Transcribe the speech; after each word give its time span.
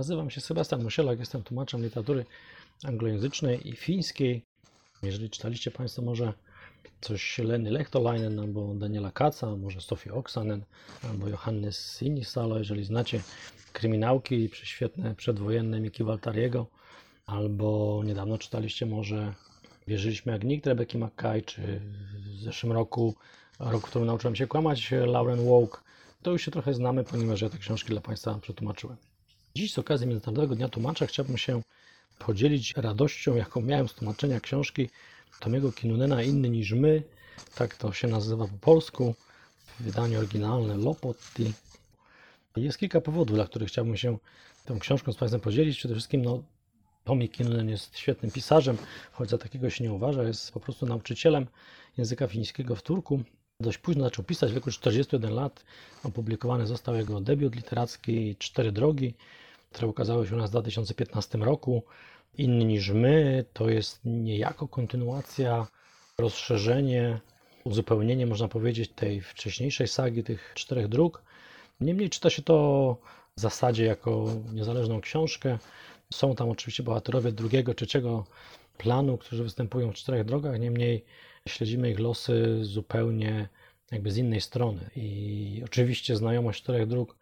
Nazywam 0.00 0.30
się 0.30 0.40
Sebastian 0.40 0.82
Musielak, 0.82 1.18
jestem 1.18 1.42
tłumaczem 1.42 1.82
literatury 1.82 2.24
anglojęzycznej 2.84 3.68
i 3.68 3.76
fińskiej. 3.76 4.42
Jeżeli 5.02 5.30
czytaliście 5.30 5.70
Państwo 5.70 6.02
może 6.02 6.32
coś 7.00 7.38
Leny 7.38 7.70
Lehtolainen 7.70 8.40
albo 8.40 8.74
Daniela 8.74 9.10
Kaca, 9.10 9.56
może 9.56 9.80
Sofii 9.80 10.10
Oksanen 10.10 10.64
albo 11.10 11.28
Johannes 11.28 11.98
Sinisalo, 11.98 12.58
jeżeli 12.58 12.84
znacie 12.84 13.22
kryminałki 13.72 14.48
prześwietne 14.48 15.14
przedwojenne 15.14 15.80
Miki 15.80 16.04
Waltariego, 16.04 16.66
albo 17.26 18.02
niedawno 18.04 18.38
czytaliście 18.38 18.86
może 18.86 19.34
Wierzyliśmy 19.88 20.32
jak 20.32 20.44
nikt 20.44 20.66
Rebeki 20.66 20.98
McKay, 20.98 21.42
czy 21.42 21.80
w 22.38 22.42
zeszłym 22.42 22.72
roku, 22.72 23.14
rok, 23.58 23.86
w 23.86 23.90
którym 23.90 24.06
nauczyłem 24.06 24.36
się 24.36 24.46
kłamać, 24.46 24.90
Lauren 25.06 25.44
Woke, 25.44 25.80
to 26.22 26.30
już 26.30 26.42
się 26.42 26.50
trochę 26.50 26.74
znamy, 26.74 27.04
ponieważ 27.04 27.40
ja 27.40 27.50
te 27.50 27.58
książki 27.58 27.88
dla 27.88 28.00
Państwa 28.00 28.38
przetłumaczyłem. 28.42 29.09
Dziś 29.54 29.72
z 29.72 29.78
okazji 29.78 30.06
Międzynarodowego 30.06 30.56
Dnia 30.56 30.68
Tłumacza 30.68 31.06
chciałbym 31.06 31.38
się 31.38 31.62
podzielić 32.18 32.74
radością, 32.76 33.36
jaką 33.36 33.60
miałem 33.60 33.88
z 33.88 33.94
tłumaczenia 33.94 34.40
książki 34.40 34.88
Tomiego 35.40 35.72
Kinunena 35.72 36.22
Inny 36.22 36.48
niż 36.48 36.72
my, 36.72 37.02
tak 37.54 37.74
to 37.74 37.92
się 37.92 38.08
nazywa 38.08 38.46
po 38.46 38.58
polsku, 38.60 39.14
w 39.80 39.82
wydaniu 39.82 40.18
oryginalne 40.18 40.76
Lopotti. 40.76 41.52
Jest 42.56 42.78
kilka 42.78 43.00
powodów, 43.00 43.36
dla 43.36 43.46
których 43.46 43.68
chciałbym 43.68 43.96
się 43.96 44.18
tą 44.64 44.78
książką 44.78 45.12
z 45.12 45.16
Państwem 45.16 45.40
podzielić. 45.40 45.78
Przede 45.78 45.94
wszystkim 45.94 46.22
no, 46.22 46.42
Tommy 47.04 47.28
Kinnunen 47.28 47.68
jest 47.68 47.98
świetnym 47.98 48.30
pisarzem, 48.30 48.76
choć 49.12 49.30
za 49.30 49.38
takiego 49.38 49.70
się 49.70 49.84
nie 49.84 49.92
uważa, 49.92 50.22
jest 50.22 50.52
po 50.52 50.60
prostu 50.60 50.86
nauczycielem 50.86 51.46
języka 51.98 52.26
fińskiego 52.26 52.76
w 52.76 52.82
Turku. 52.82 53.22
Dość 53.60 53.78
późno 53.78 54.04
zaczął 54.04 54.24
pisać, 54.24 54.50
w 54.50 54.54
wieku 54.54 54.70
41 54.70 55.34
lat. 55.34 55.64
Opublikowany 56.04 56.66
został 56.66 56.94
jego 56.96 57.20
debiut 57.20 57.54
literacki 57.54 58.36
Cztery 58.38 58.72
Drogi, 58.72 59.14
które 59.72 59.88
ukazało 59.88 60.26
się 60.26 60.34
u 60.34 60.38
nas 60.38 60.50
w 60.50 60.52
2015 60.52 61.38
roku. 61.38 61.82
Inny 62.38 62.64
niż 62.64 62.90
my 62.90 63.44
to 63.52 63.70
jest 63.70 64.00
niejako 64.04 64.68
kontynuacja, 64.68 65.66
rozszerzenie, 66.18 67.20
uzupełnienie, 67.64 68.26
można 68.26 68.48
powiedzieć, 68.48 68.90
tej 68.94 69.20
wcześniejszej 69.20 69.88
sagi 69.88 70.24
tych 70.24 70.52
czterech 70.54 70.88
dróg. 70.88 71.22
Niemniej 71.80 72.10
czyta 72.10 72.30
się 72.30 72.42
to 72.42 72.96
w 73.36 73.40
zasadzie 73.40 73.84
jako 73.84 74.26
niezależną 74.52 75.00
książkę. 75.00 75.58
Są 76.12 76.34
tam 76.34 76.50
oczywiście 76.50 76.82
bohaterowie 76.82 77.32
drugiego, 77.32 77.74
trzeciego 77.74 78.24
planu, 78.78 79.18
którzy 79.18 79.42
występują 79.42 79.92
w 79.92 79.94
czterech 79.94 80.24
drogach, 80.24 80.60
niemniej 80.60 81.04
śledzimy 81.48 81.90
ich 81.90 81.98
losy 81.98 82.64
zupełnie 82.64 83.48
jakby 83.92 84.10
z 84.10 84.16
innej 84.16 84.40
strony. 84.40 84.90
I 84.96 85.62
oczywiście 85.64 86.16
znajomość 86.16 86.62
czterech 86.62 86.86
dróg 86.86 87.19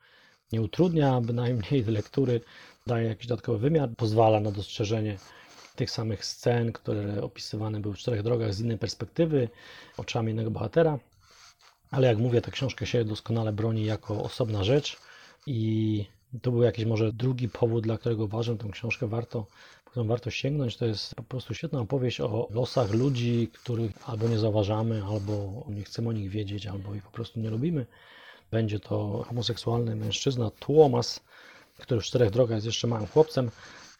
nie 0.52 0.62
utrudnia, 0.62 1.20
bynajmniej 1.20 1.84
lektury 1.84 2.41
daje 2.86 3.08
jakiś 3.08 3.27
dodatkowy 3.27 3.58
wymiar, 3.58 3.91
pozwala 3.96 4.41
na 4.41 4.50
dostrzeżenie 4.50 5.18
tych 5.77 5.90
samych 5.90 6.24
scen, 6.24 6.72
które 6.72 7.22
opisywane 7.22 7.80
były 7.80 7.94
w 7.94 7.98
czterech 7.98 8.22
drogach 8.22 8.55
z 8.55 8.60
innej 8.60 8.78
perspektywy, 8.78 9.48
oczami 9.96 10.33
innego 10.33 10.50
bohatera. 10.50 10.98
Ale 11.90 12.06
jak 12.06 12.18
mówię, 12.18 12.40
ta 12.40 12.50
książka 12.50 12.86
się 12.86 13.05
doskonale 13.05 13.52
broni 13.52 13.84
jako 13.84 14.23
osobna 14.23 14.64
rzecz 14.64 14.96
i 15.46 16.05
to 16.42 16.50
był 16.50 16.62
jakiś 16.62 16.84
może 16.84 17.12
drugi 17.12 17.48
powód, 17.48 17.84
dla 17.84 17.98
którego 17.98 18.24
uważam, 18.24 18.58
tę 18.58 18.68
książkę 18.73 19.06
warto, 19.06 19.46
którą 19.84 20.06
warto 20.06 20.30
sięgnąć. 20.30 20.77
To 20.77 20.86
jest 20.86 21.14
po 21.14 21.23
prostu 21.23 21.55
świetna 21.55 21.80
opowieść 21.80 22.20
o 22.20 22.48
losach 22.50 22.94
ludzi, 22.94 23.50
których 23.52 23.92
albo 24.08 24.28
nie 24.28 24.39
zauważamy, 24.39 25.02
albo 25.05 25.64
nie 25.68 25.84
chcemy 25.84 26.08
o 26.08 26.12
nich 26.12 26.30
wiedzieć, 26.30 26.67
albo 26.67 26.94
ich 26.94 27.02
po 27.02 27.11
prostu 27.11 27.40
nie 27.40 27.50
lubimy. 27.50 27.86
Będzie 28.51 28.81
to 28.81 29.25
homoseksualny 29.29 29.97
mężczyzna, 29.97 30.51
Tuomas, 30.51 31.20
który 31.79 32.01
w 32.01 32.05
czterech 32.05 32.31
drogach 32.31 32.57
jest 32.57 32.67
jeszcze 32.67 32.86
małym 32.86 33.07
chłopcem, 33.07 33.51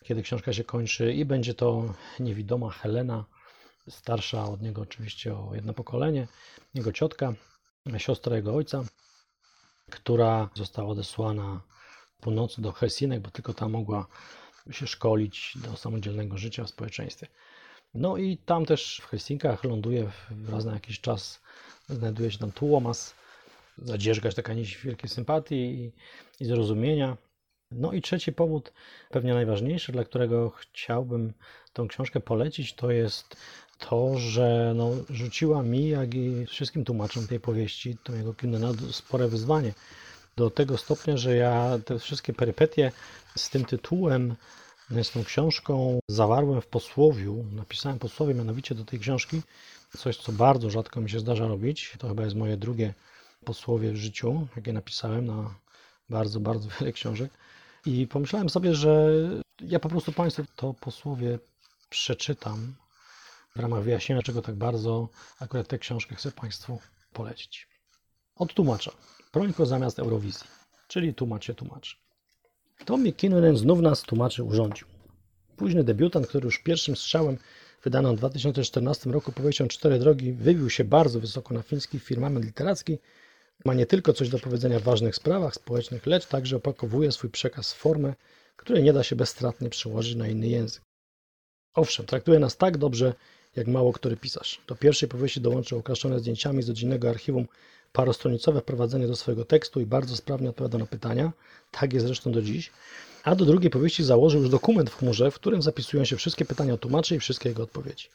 kiedy 0.05 0.23
książka 0.23 0.53
się 0.53 0.65
kończy 0.65 1.13
i 1.13 1.25
będzie 1.25 1.55
to 1.55 1.95
niewidoma 2.21 2.71
Helena, 2.71 3.25
starsza 3.89 4.45
od 4.45 4.63
niego 4.63 4.83
oczywiście 4.83 5.35
o 5.35 5.55
jedno 5.55 5.75
pokolenie, 5.75 6.29
jego 6.75 6.93
ciotka, 6.93 7.35
siostra 7.99 8.37
jego 8.37 8.55
ojca, 8.55 8.85
która 9.91 10.51
została 10.55 10.89
odesłana 10.89 11.61
północy 12.21 12.63
do 12.63 12.73
Helsinek, 12.73 13.21
bo 13.21 13.31
tylko 13.31 13.55
tam 13.55 13.73
mogła 13.73 14.07
się 14.71 14.87
szkolić 14.87 15.53
do 15.57 15.77
samodzielnego 15.77 16.39
życia 16.39 16.65
w 16.65 16.71
społeczeństwie. 16.71 17.27
No 17.95 18.17
i 18.17 18.37
tam 18.37 18.67
też 18.67 19.01
w 19.05 19.07
Helsinkach 19.07 19.65
ląduje 19.65 20.11
raz 20.49 20.65
na 20.65 20.73
jakiś 20.73 21.01
czas, 21.01 21.41
znajduje 21.89 22.31
się 22.31 22.39
tam 22.39 22.53
Tuomas, 22.53 23.15
zadzierzgać 23.83 24.35
taka 24.35 24.55
nić 24.55 24.77
wielkiej 24.77 25.11
sympatii 25.11 25.55
i, 25.55 25.93
i 26.41 26.45
zrozumienia. 26.45 27.17
No 27.71 27.93
i 27.93 28.03
trzeci 28.03 28.33
powód, 28.33 28.73
pewnie 29.11 29.35
najważniejszy, 29.35 29.93
dla 29.93 30.05
którego 30.05 30.51
chciałbym 30.51 31.33
tą 31.73 31.89
książkę 31.89 32.21
polecić, 32.21 32.75
to 32.75 32.91
jest 32.91 33.37
to, 33.79 34.19
że 34.19 34.73
no, 34.77 34.91
rzuciła 35.11 35.63
mi, 35.63 35.89
jak 35.89 36.15
i 36.15 36.47
wszystkim 36.47 36.85
tłumaczom 36.85 37.27
tej 37.27 37.41
powieści, 37.41 37.97
to 38.03 38.15
jego 38.15 38.35
Kinena, 38.35 38.73
spore 38.91 39.29
wyzwanie 39.29 39.73
do 40.37 40.51
tego 40.51 40.77
stopnia, 40.77 41.17
że 41.17 41.37
ja 41.37 41.79
te 41.85 41.99
wszystkie 41.99 42.33
perypetie 42.33 42.93
z 43.37 43.51
tym 43.51 43.65
tytułem, 43.65 44.35
z 45.03 45.11
tą 45.11 45.25
książką 45.25 45.99
zawarłem 46.09 46.61
w 46.61 46.67
posłowiu. 46.67 47.45
Napisałem 47.53 47.99
posłowie 47.99 48.35
mianowicie 48.35 48.75
do 48.75 48.85
tej 48.85 48.99
książki, 48.99 49.43
coś 49.99 50.17
co 50.17 50.33
bardzo 50.33 50.71
rzadko 50.71 51.01
mi 51.01 51.11
się 51.11 51.21
zdarza 51.21 51.47
robić. 51.47 51.95
To 51.99 52.09
chyba 52.09 52.25
jest 52.25 52.37
moje 52.37 52.57
drugie 52.57 52.95
posłowie 53.45 53.93
w 53.93 53.97
życiu, 53.97 54.47
jakie 54.57 54.73
napisałem 54.73 55.27
na 55.27 55.55
bardzo, 56.09 56.41
bardzo 56.41 56.69
wiele 56.81 56.93
książek. 56.93 57.33
I 57.87 58.07
pomyślałem 58.07 58.49
sobie, 58.49 58.75
że 58.75 59.11
ja 59.61 59.79
po 59.79 59.89
prostu 59.89 60.13
Państwu 60.13 60.45
to 60.57 60.75
posłowie 60.75 61.39
przeczytam 61.91 62.75
w 63.57 63.61
ramach 63.61 63.83
wyjaśnienia, 63.83 64.23
czego 64.23 64.43
tak 64.43 64.55
bardzo 64.55 65.09
akurat 65.41 65.69
tę 65.69 65.79
książkę 65.79 66.15
chcę 66.15 66.33
Państwu 66.33 66.79
polecić. 67.13 67.69
Od 68.37 68.55
tłumacza. 68.55 68.93
Prońko 69.33 69.67
zamiast 69.67 69.99
Eurowizji, 69.99 70.47
czyli 70.89 71.15
tłumaczy 71.15 71.55
tłumaczy. 71.55 71.97
Tommy 72.85 73.13
Kinnunen 73.13 73.57
znów 73.57 73.81
nas 73.81 74.03
tłumaczy 74.03 74.45
urządził. 74.45 74.87
Późny 75.57 75.85
debiutant, 75.85 76.27
który 76.27 76.45
już 76.45 76.59
pierwszym 76.59 76.97
strzałem 76.97 77.39
wydaną 77.83 78.15
w 78.15 78.19
2014 78.19 79.11
roku 79.11 79.33
powieścią 79.33 79.69
Cztery 79.69 79.99
Drogi 79.99 80.33
wybił 80.33 80.71
się 80.71 80.85
bardzo 80.85 81.21
wysoko 81.21 81.55
na 81.55 81.63
fiński 81.63 81.99
firmament 81.99 82.45
literacki, 82.45 82.99
ma 83.65 83.75
nie 83.75 83.87
tylko 83.87 84.13
coś 84.13 84.29
do 84.29 84.39
powiedzenia 84.39 84.81
w 84.81 84.83
ważnych 84.83 85.17
sprawach 85.17 85.55
społecznych, 85.55 86.07
lecz 86.07 86.27
także 86.27 86.57
opakowuje 86.57 87.13
swój 87.13 87.31
przekaz 87.31 87.73
w 87.73 87.77
formę, 87.77 88.15
której 88.57 88.83
nie 88.83 88.93
da 88.93 89.03
się 89.03 89.17
bezstratnie 89.17 89.71
przełożyć 89.71 90.15
na 90.15 90.29
inny 90.29 90.49
język. 90.49 90.83
Owszem, 91.75 92.07
traktuje 92.07 92.39
nas 92.39 92.57
tak 92.57 92.79
dobrze, 92.79 93.15
jak 93.57 93.67
mało 93.67 93.93
który 93.93 94.17
pisarz. 94.17 94.61
Do 94.67 94.75
pierwszej 94.75 95.09
powieści 95.09 95.41
dołączył 95.41 95.79
okraszone 95.79 96.21
zdjęciami 96.21 96.63
z 96.63 96.69
rodzinnego 96.69 97.11
archiwum 97.11 97.47
parostronicowe 97.93 98.61
wprowadzenie 98.61 99.07
do 99.07 99.17
swojego 99.17 99.45
tekstu 99.45 99.81
i 99.81 99.87
bardzo 99.87 100.17
sprawnie 100.17 100.49
odpowiada 100.49 100.79
na 100.79 100.87
pytania. 100.87 101.33
Tak 101.71 101.93
jest 101.93 102.07
zresztą 102.07 102.33
do 102.33 102.43
dziś. 102.43 102.71
A 103.25 103.35
do 103.35 103.45
drugiej 103.45 103.71
powieści 103.71 104.05
założył 104.05 104.41
już 104.41 104.51
dokument 104.51 104.91
w 104.91 104.97
chmurze, 104.97 105.31
w 105.31 105.35
którym 105.35 105.63
zapisują 105.63 106.05
się 106.05 106.17
wszystkie 106.17 106.45
pytania 106.45 106.77
tłumaczy 106.77 107.17
i 107.17 107.21
wszystkie 107.21 107.49
jego 107.49 107.63
odpowiedzi. 107.63 108.09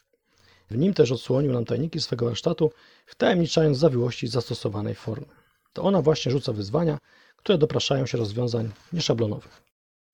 W 0.71 0.77
nim 0.77 0.93
też 0.93 1.11
odsłonił 1.11 1.53
nam 1.53 1.65
tajniki 1.65 2.01
swego 2.01 2.25
warsztatu, 2.25 2.71
wtajemniczając 3.05 3.77
zawiłości 3.77 4.27
zastosowanej 4.27 4.95
formy. 4.95 5.42
To 5.73 5.83
ona 5.83 6.01
właśnie 6.01 6.31
rzuca 6.31 6.53
wyzwania, 6.53 6.97
które 7.37 7.57
dopraszają 7.57 8.05
się 8.05 8.17
rozwiązań 8.17 8.71
nieszablonowych. 8.93 9.63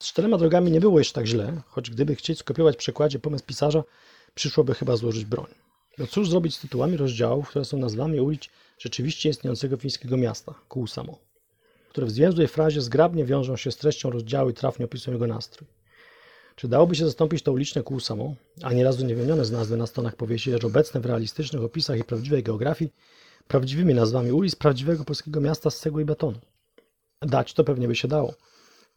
Z 0.04 0.08
czterema 0.08 0.38
drogami 0.38 0.72
nie 0.72 0.82
było 0.82 1.00
jeszcze 1.00 1.14
tak 1.14 1.26
źle, 1.26 1.62
choć 1.68 1.90
gdyby 1.90 2.16
chcieć 2.16 2.40
skopiować 2.40 2.76
w 2.76 2.80
przekładzie 2.80 3.20
pomysł 3.20 3.46
pisarza, 3.46 3.84
przyszłoby 4.34 4.74
chyba 4.74 4.96
złożyć 4.96 5.26
broń. 5.26 5.48
No 5.98 6.08
cóż 6.08 6.30
zrobić 6.30 6.56
z 6.56 6.60
tytułami 6.60 6.98
rozdziałów, 6.98 7.50
które 7.50 7.66
są 7.66 7.78
nazwami 7.78 8.20
ulic 8.20 8.50
rzeczywiście 8.78 9.30
istniejącego 9.30 9.78
fińskiego 9.78 10.18
miasta, 10.18 10.54
Kuusamo, 10.70 11.18
które 11.90 12.08
w 12.08 12.12
zwięzłej 12.12 12.48
frazie 12.48 12.82
zgrabnie 12.82 13.26
wiążą 13.26 13.58
się 13.58 13.72
z 13.72 13.78
treścią 13.78 14.10
rozdziału 14.10 14.50
i 14.50 14.54
trafnie 14.54 14.86
opisują 14.86 15.16
jego 15.16 15.28
nastrój. 15.28 15.68
Czy 16.56 16.68
dałoby 16.68 16.96
się 16.96 17.06
zastąpić 17.06 17.44
to 17.44 17.52
uliczne 17.52 17.84
Kuusamo, 17.84 18.36
a 18.62 18.74
nieraz 18.74 18.98
wymienione 18.98 19.46
z 19.46 19.52
nazwy 19.52 19.78
na 19.78 19.88
stronach 19.88 20.16
powieści, 20.16 20.52
lecz 20.52 20.66
obecne 20.66 21.00
w 21.00 21.06
realistycznych 21.06 21.64
opisach 21.64 22.00
i 22.00 22.04
prawdziwej 22.04 22.44
geografii, 22.44 22.92
prawdziwymi 23.48 23.94
nazwami 23.94 24.32
ulic 24.32 24.56
prawdziwego 24.56 25.04
polskiego 25.06 25.42
miasta 25.42 25.70
z 25.70 25.80
cegły 25.80 26.02
i 26.02 26.06
betonu? 26.06 26.40
Dać 27.22 27.54
to 27.54 27.64
pewnie 27.64 27.88
by 27.88 27.96
się 27.96 28.08
dało. 28.08 28.34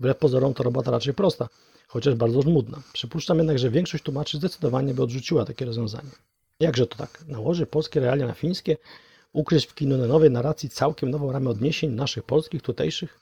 Wbrew 0.00 0.18
pozorom 0.18 0.54
to 0.54 0.62
robota 0.62 0.90
raczej 0.90 1.14
prosta, 1.14 1.48
chociaż 1.86 2.14
bardzo 2.14 2.42
żmudna. 2.42 2.82
Przypuszczam 2.92 3.38
jednak, 3.38 3.58
że 3.58 3.70
większość 3.70 4.04
tłumaczy 4.04 4.36
zdecydowanie 4.36 4.94
by 4.94 5.02
odrzuciła 5.02 5.44
takie 5.44 5.64
rozwiązanie. 5.64 6.10
Jakże 6.60 6.86
to 6.86 6.96
tak? 6.96 7.24
Nałoży 7.28 7.66
polskie 7.66 8.00
realia 8.00 8.26
na 8.26 8.34
fińskie? 8.34 8.76
Ukryć 9.32 9.66
w 9.66 9.74
kinonenowej 9.74 10.30
narracji 10.30 10.68
całkiem 10.68 11.10
nową 11.10 11.32
ramę 11.32 11.50
odniesień 11.50 11.90
naszych 11.90 12.24
polskich, 12.24 12.62
tutejszych? 12.62 13.20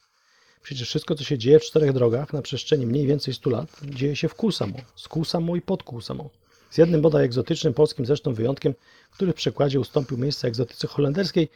Przecież 0.63 0.89
wszystko, 0.89 1.15
co 1.15 1.25
się 1.25 1.39
dzieje 1.39 1.59
w 1.59 1.63
czterech 1.63 1.93
drogach 1.93 2.33
na 2.33 2.43
przestrzeni 2.43 2.87
mniej 2.87 3.07
więcej 3.07 3.35
100 3.35 3.51
lat, 3.51 3.81
dzieje 3.85 4.17
się 4.17 4.29
w 4.29 4.35
Kusamo, 4.35 4.79
z 4.97 5.09
Kusamo 5.09 5.57
i 5.57 5.61
pod 5.61 5.83
Kusamo. 5.83 6.31
Z 6.71 6.79
jednym 6.79 7.03
bodaj 7.03 7.25
egzotycznym 7.25 7.75
polskim 7.75 8.07
zresztą 8.07 8.35
wyjątkiem, 8.35 8.75
który 9.11 9.33
w 9.33 9.37
przekładzie 9.37 9.81
ustąpił 9.81 10.19
miejsce 10.19 10.49
egzotyce 10.49 10.87
holenderskiej, 10.87 11.49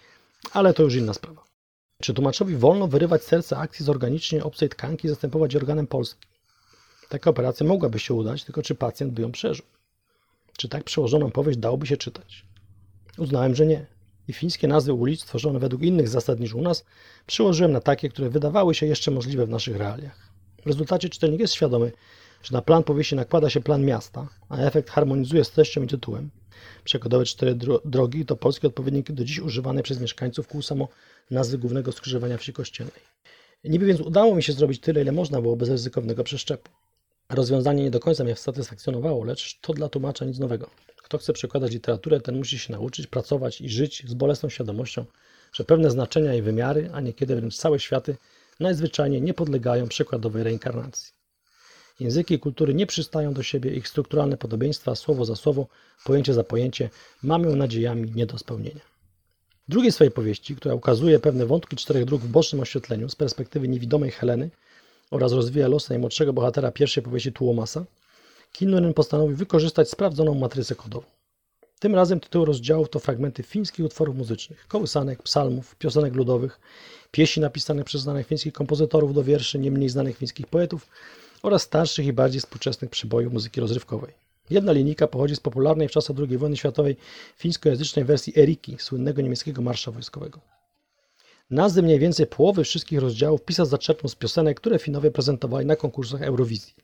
ale 0.52 0.74
to 0.74 0.82
już 0.82 0.94
inna 0.94 1.14
sprawa. 1.14 1.44
Czy 2.02 2.14
tłumaczowi 2.14 2.56
wolno 2.56 2.88
wyrywać 2.88 3.22
serce 3.22 3.56
akcji 3.56 3.84
z 3.84 3.88
organicznie 3.88 4.44
obcej 4.44 4.68
tkanki 4.68 5.06
i 5.06 5.10
zastępować 5.10 5.56
organem 5.56 5.86
polskim? 5.86 6.30
Taka 7.08 7.30
operacja 7.30 7.66
mogłaby 7.66 7.98
się 7.98 8.14
udać, 8.14 8.44
tylko 8.44 8.62
czy 8.62 8.74
pacjent 8.74 9.12
by 9.12 9.22
ją 9.22 9.32
przeżył? 9.32 9.64
Czy 10.56 10.68
tak 10.68 10.84
przełożoną 10.84 11.30
powieść 11.30 11.58
dałoby 11.58 11.86
się 11.86 11.96
czytać? 11.96 12.44
Uznałem, 13.18 13.54
że 13.54 13.66
nie. 13.66 13.86
I 14.28 14.32
fińskie 14.32 14.68
nazwy 14.68 14.92
ulic, 14.92 15.20
stworzone 15.20 15.58
według 15.58 15.82
innych 15.82 16.08
zasad 16.08 16.40
niż 16.40 16.54
u 16.54 16.62
nas, 16.62 16.84
przyłożyłem 17.26 17.72
na 17.72 17.80
takie, 17.80 18.08
które 18.08 18.30
wydawały 18.30 18.74
się 18.74 18.86
jeszcze 18.86 19.10
możliwe 19.10 19.46
w 19.46 19.50
naszych 19.50 19.76
realiach. 19.76 20.28
W 20.62 20.66
rezultacie 20.66 21.08
czytelnik 21.08 21.40
jest 21.40 21.54
świadomy, 21.54 21.92
że 22.44 22.52
na 22.52 22.62
plan 22.62 22.84
powieści 22.84 23.16
nakłada 23.16 23.50
się 23.50 23.60
plan 23.60 23.84
miasta, 23.84 24.28
a 24.48 24.58
efekt 24.58 24.90
harmonizuje 24.90 25.44
z 25.44 25.50
treścią 25.50 25.82
i 25.82 25.86
tytułem. 25.86 26.30
Przekładowe 26.84 27.24
cztery 27.24 27.54
drogi 27.84 28.26
to 28.26 28.36
polskie 28.36 28.68
odpowiedniki 28.68 29.12
do 29.12 29.24
dziś 29.24 29.38
używane 29.38 29.82
przez 29.82 30.00
mieszkańców 30.00 30.48
kół 30.48 30.62
samo 30.62 30.88
nazwy 31.30 31.58
głównego 31.58 31.92
skrzyżowania 31.92 32.38
wsi 32.38 32.52
kościelnej. 32.52 33.00
Niby 33.64 33.86
więc 33.86 34.00
udało 34.00 34.34
mi 34.34 34.42
się 34.42 34.52
zrobić 34.52 34.80
tyle, 34.80 35.02
ile 35.02 35.12
można 35.12 35.40
było 35.40 35.56
bez 35.56 35.68
ryzykownego 35.68 36.24
przeszczepu. 36.24 36.70
Rozwiązanie 37.28 37.82
nie 37.82 37.90
do 37.90 38.00
końca 38.00 38.24
mnie 38.24 38.36
satysfakcjonowało, 38.36 39.24
lecz 39.24 39.60
to 39.60 39.72
dla 39.72 39.88
tłumacza 39.88 40.24
nic 40.24 40.38
nowego. 40.38 40.70
Kto 40.96 41.18
chce 41.18 41.32
przekładać 41.32 41.72
literaturę, 41.72 42.20
ten 42.20 42.36
musi 42.36 42.58
się 42.58 42.72
nauczyć 42.72 43.06
pracować 43.06 43.60
i 43.60 43.68
żyć 43.68 44.04
z 44.06 44.14
bolesną 44.14 44.48
świadomością, 44.48 45.04
że 45.52 45.64
pewne 45.64 45.90
znaczenia 45.90 46.34
i 46.34 46.42
wymiary, 46.42 46.90
a 46.92 47.00
niekiedy 47.00 47.36
wręcz 47.36 47.56
całe 47.56 47.80
światy, 47.80 48.16
najzwyczajniej 48.60 49.22
nie 49.22 49.34
podlegają 49.34 49.88
przekładowej 49.88 50.42
reinkarnacji. 50.42 51.13
Języki 52.00 52.34
i 52.34 52.38
kultury 52.38 52.74
nie 52.74 52.86
przystają 52.86 53.34
do 53.34 53.42
siebie, 53.42 53.74
ich 53.74 53.88
strukturalne 53.88 54.36
podobieństwa, 54.36 54.94
słowo 54.94 55.24
za 55.24 55.36
słowo, 55.36 55.66
pojęcie 56.04 56.34
za 56.34 56.44
pojęcie, 56.44 56.90
mamią 57.22 57.56
nadziejami 57.56 58.12
nie 58.14 58.26
do 58.26 58.38
spełnienia. 58.38 58.80
W 59.68 59.70
drugiej 59.70 59.92
swojej 59.92 60.10
powieści, 60.10 60.56
która 60.56 60.74
ukazuje 60.74 61.18
pewne 61.18 61.46
wątki 61.46 61.76
czterech 61.76 62.04
dróg 62.04 62.22
w 62.22 62.28
bocznym 62.28 62.62
oświetleniu 62.62 63.08
z 63.08 63.14
perspektywy 63.14 63.68
niewidomej 63.68 64.10
Heleny 64.10 64.50
oraz 65.10 65.32
rozwija 65.32 65.68
los 65.68 65.88
najmłodszego 65.88 66.32
bohatera 66.32 66.72
pierwszej 66.72 67.02
powieści 67.02 67.32
Tuomasa, 67.32 67.84
Kinnunen 68.52 68.94
postanowił 68.94 69.36
wykorzystać 69.36 69.90
sprawdzoną 69.90 70.34
matrycę 70.34 70.74
kodową. 70.74 71.06
Tym 71.78 71.94
razem 71.94 72.20
tytuły 72.20 72.46
rozdziałów 72.46 72.88
to 72.88 72.98
fragmenty 72.98 73.42
fińskich 73.42 73.84
utworów 73.84 74.16
muzycznych, 74.16 74.66
kołysanek, 74.68 75.22
psalmów, 75.22 75.76
piosenek 75.76 76.14
ludowych, 76.14 76.60
pieśni 77.10 77.40
napisanych 77.40 77.84
przez 77.84 78.00
znanych 78.00 78.26
fińskich 78.26 78.52
kompozytorów 78.52 79.14
do 79.14 79.24
wierszy 79.24 79.58
nie 79.58 79.70
mniej 79.70 79.88
znanych 79.88 80.16
fińskich 80.16 80.46
poetów 80.46 80.88
oraz 81.44 81.62
starszych 81.62 82.06
i 82.06 82.12
bardziej 82.12 82.40
współczesnych 82.40 82.90
przybojów 82.90 83.32
muzyki 83.32 83.60
rozrywkowej. 83.60 84.14
Jedna 84.50 84.72
linijka 84.72 85.06
pochodzi 85.06 85.36
z 85.36 85.40
popularnej 85.40 85.88
w 85.88 85.90
czasach 85.90 86.16
II 86.18 86.38
wojny 86.38 86.56
światowej 86.56 86.96
fińskojęzycznej 87.36 88.04
wersji 88.04 88.38
Eriki, 88.38 88.76
słynnego 88.78 89.22
niemieckiego 89.22 89.62
marsza 89.62 89.90
wojskowego. 89.90 90.40
Nazwy 91.50 91.82
mniej 91.82 91.98
więcej 91.98 92.26
połowy 92.26 92.64
wszystkich 92.64 92.98
rozdziałów 93.00 93.42
pisarz 93.42 93.68
zaczerpnął 93.68 94.08
z 94.08 94.14
piosenek, 94.14 94.60
które 94.60 94.78
Finowie 94.78 95.10
prezentowali 95.10 95.66
na 95.66 95.76
konkursach 95.76 96.22
Eurowizji. 96.22 96.74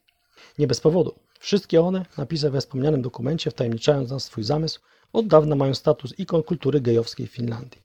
Nie 0.59 0.67
bez 0.67 0.81
powodu. 0.81 1.15
Wszystkie 1.39 1.81
one, 1.81 2.07
napisane 2.19 2.51
we 2.51 2.61
wspomnianym 2.61 3.03
dokumencie, 3.03 3.51
wtajemniczając 3.51 4.11
nas 4.11 4.25
swój 4.25 4.45
zamysł, 4.45 4.81
od 5.13 5.27
dawna 5.27 5.57
mają 5.57 5.75
status 5.75 6.19
ikon 6.19 6.43
kultury 6.43 6.81
gejowskiej 6.81 7.27
w 7.27 7.31
Finlandii. 7.31 7.83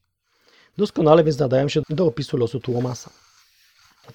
Doskonale 0.78 1.24
więc 1.24 1.40
nadają 1.40 1.70
się 1.70 1.82
do 1.90 2.06
opisu 2.06 2.38
losu 2.38 2.60
Tuomasa. 2.60 3.25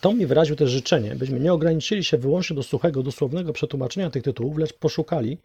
To 0.01 0.13
mi 0.13 0.27
wyraził 0.27 0.57
też 0.57 0.71
życzenie, 0.71 1.17
byśmy 1.17 1.41
nie 1.41 1.53
ograniczyli 1.53 2.05
się 2.05 2.19
wyłącznie 2.19 2.57
do 2.57 2.63
suchego, 2.63 3.03
dosłownego 3.03 3.53
przetłumaczenia 3.53 4.11
tych 4.11 4.23
tytułów, 4.23 4.59
lecz 4.59 4.73
poszukali, 4.73 5.39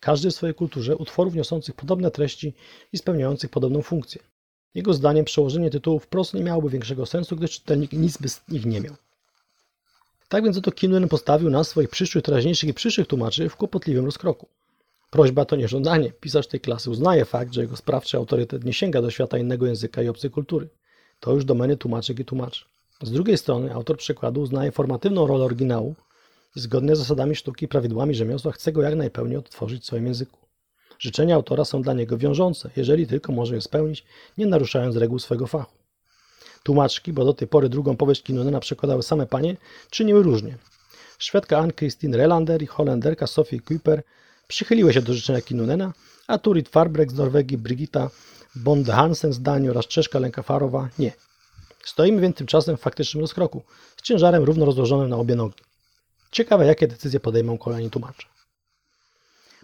każdy 0.00 0.30
w 0.30 0.34
swojej 0.34 0.54
kulturze, 0.54 0.96
utworów 0.96 1.34
niosących 1.34 1.74
podobne 1.74 2.10
treści 2.10 2.54
i 2.92 2.98
spełniających 2.98 3.50
podobną 3.50 3.82
funkcję. 3.82 4.22
Jego 4.74 4.94
zdaniem 4.94 5.24
przełożenie 5.24 5.70
tytułów 5.70 6.04
wprost 6.04 6.34
nie 6.34 6.42
miałoby 6.42 6.70
większego 6.70 7.06
sensu, 7.06 7.36
gdyż 7.36 7.50
czytelnik 7.50 7.92
nic 7.92 8.18
by 8.18 8.28
z 8.28 8.48
nich 8.48 8.66
nie 8.66 8.80
miał. 8.80 8.94
Tak 10.28 10.44
więc 10.44 10.56
oto 10.56 10.72
Kinuen 10.72 11.08
postawił 11.08 11.50
nas, 11.50 11.68
swoich 11.68 11.88
przyszłych, 11.88 12.24
teraźniejszych 12.24 12.70
i 12.70 12.74
przyszłych 12.74 13.06
tłumaczy 13.06 13.48
w 13.48 13.56
kłopotliwym 13.56 14.04
rozkroku. 14.04 14.48
Prośba 15.10 15.44
to 15.44 15.56
nie 15.56 15.68
żądanie. 15.68 16.12
Pisarz 16.20 16.46
tej 16.46 16.60
klasy 16.60 16.90
uznaje 16.90 17.24
fakt, 17.24 17.54
że 17.54 17.60
jego 17.60 17.76
sprawczy 17.76 18.16
autorytet 18.16 18.64
nie 18.64 18.72
sięga 18.72 19.02
do 19.02 19.10
świata 19.10 19.38
innego 19.38 19.66
języka 19.66 20.02
i 20.02 20.08
obcej 20.08 20.30
kultury. 20.30 20.68
To 21.20 21.32
już 21.32 21.44
domeny 21.44 21.76
tłumaczek 21.76 22.18
i 22.18 22.24
tłumaczy. 22.24 22.64
Z 23.02 23.10
drugiej 23.10 23.38
strony 23.38 23.74
autor 23.74 23.96
przekładu 23.96 24.40
uznaje 24.40 24.72
formatywną 24.72 25.26
rolę 25.26 25.44
oryginału 25.44 25.94
i 26.56 26.60
zgodnie 26.60 26.96
z 26.96 26.98
zasadami 26.98 27.36
sztuki 27.36 27.64
i 27.64 27.68
prawidłami 27.68 28.14
rzemiosła 28.14 28.52
chce 28.52 28.72
go 28.72 28.82
jak 28.82 28.94
najpełniej 28.94 29.38
odtworzyć 29.38 29.82
w 29.82 29.86
swoim 29.86 30.06
języku. 30.06 30.38
Życzenia 30.98 31.34
autora 31.34 31.64
są 31.64 31.82
dla 31.82 31.92
niego 31.92 32.18
wiążące, 32.18 32.70
jeżeli 32.76 33.06
tylko 33.06 33.32
może 33.32 33.54
je 33.54 33.60
spełnić, 33.60 34.04
nie 34.38 34.46
naruszając 34.46 34.96
reguł 34.96 35.18
swego 35.18 35.46
fachu. 35.46 35.74
Tłumaczki, 36.62 37.12
bo 37.12 37.24
do 37.24 37.32
tej 37.32 37.48
pory 37.48 37.68
drugą 37.68 37.96
powieść 37.96 38.22
Kinunena 38.22 38.60
przekładały 38.60 39.02
same 39.02 39.26
panie, 39.26 39.56
czyniły 39.90 40.22
różnie. 40.22 40.58
Szwedka 41.18 41.58
Ann-Christine 41.58 42.16
Relander 42.16 42.62
i 42.62 42.66
Holenderka 42.66 43.26
Sophie 43.26 43.60
Kuiper 43.60 44.02
przychyliły 44.48 44.92
się 44.92 45.02
do 45.02 45.14
życzenia 45.14 45.40
Kinunena, 45.40 45.92
a 46.26 46.38
Turit 46.38 46.68
Farbreck 46.68 47.12
z 47.12 47.14
Norwegii, 47.14 47.58
Brigitta 47.58 48.10
Bonde 48.56 48.92
Hansen 48.92 49.32
z 49.32 49.42
Danii 49.42 49.70
oraz 49.70 49.86
Czeszka 49.86 50.18
Lękafarowa 50.18 50.88
nie. 50.98 51.12
Stoimy 51.84 52.20
więc 52.20 52.36
tymczasem 52.36 52.76
w 52.76 52.80
faktycznym 52.80 53.20
rozkroku, 53.20 53.62
z 53.96 54.02
ciężarem 54.02 54.44
równo 54.44 54.64
rozłożonym 54.66 55.08
na 55.08 55.16
obie 55.16 55.34
nogi. 55.34 55.62
Ciekawe, 56.30 56.66
jakie 56.66 56.86
decyzje 56.86 57.20
podejmą 57.20 57.58
kolejni 57.58 57.90
tłumacze. 57.90 58.26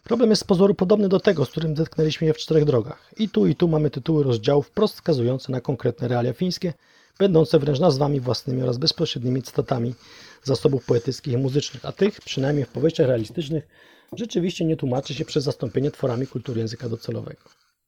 Problem 0.04 0.30
jest 0.30 0.42
z 0.42 0.44
pozoru 0.44 0.74
podobny 0.74 1.08
do 1.08 1.20
tego, 1.20 1.44
z 1.44 1.50
którym 1.50 1.76
zetknęliśmy 1.76 2.26
je 2.26 2.34
w 2.34 2.36
czterech 2.36 2.64
drogach. 2.64 3.12
I 3.16 3.28
tu, 3.28 3.46
i 3.46 3.54
tu 3.54 3.68
mamy 3.68 3.90
tytuły 3.90 4.24
rozdziałów 4.24 4.66
wprost 4.66 4.94
wskazujące 4.94 5.52
na 5.52 5.60
konkretne 5.60 6.08
realia 6.08 6.32
fińskie, 6.32 6.72
będące 7.18 7.58
wręcz 7.58 7.78
nazwami 7.78 8.20
własnymi 8.20 8.62
oraz 8.62 8.78
bezpośrednimi 8.78 9.42
cytatami 9.42 9.94
zasobów 10.42 10.84
poetyckich 10.84 11.34
i 11.34 11.36
muzycznych, 11.36 11.84
a 11.84 11.92
tych, 11.92 12.20
przynajmniej 12.20 12.64
w 12.64 12.68
powieściach 12.68 13.06
realistycznych, 13.06 13.68
rzeczywiście 14.12 14.64
nie 14.64 14.76
tłumaczy 14.76 15.14
się 15.14 15.25
przez 15.25 15.44
zastąpienie 15.44 15.90
tworami 15.90 16.26
kultury 16.26 16.61
języka 16.61 16.88
docelowego. 16.88 17.42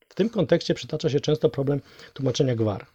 W 0.08 0.14
tym 0.14 0.30
kontekście 0.30 0.74
przytacza 0.74 1.10
się 1.10 1.20
często 1.20 1.48
problem 1.48 1.80
tłumaczenia 2.14 2.56
gwar. 2.56 2.86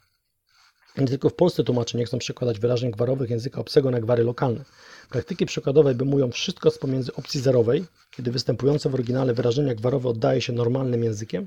Nie 0.98 1.06
tylko 1.06 1.28
w 1.28 1.34
Polsce 1.34 1.64
tłumacze 1.64 1.98
nie 1.98 2.04
chcą 2.04 2.18
przekładać 2.18 2.58
wyrażeń 2.58 2.90
gwarowych 2.90 3.30
języka 3.30 3.60
obcego 3.60 3.90
na 3.90 4.00
gwary 4.00 4.24
lokalne. 4.24 4.64
Praktyki 5.10 5.46
przykładowe 5.46 5.90
obejmują 5.90 6.30
wszystko 6.30 6.70
z 6.70 6.78
pomiędzy 6.78 7.14
opcji 7.14 7.40
zerowej, 7.40 7.84
kiedy 8.10 8.30
występujące 8.30 8.90
w 8.90 8.94
oryginale 8.94 9.34
wyrażenia 9.34 9.74
gwarowe 9.74 10.08
oddaje 10.08 10.40
się 10.40 10.52
normalnym 10.52 11.04
językiem, 11.04 11.46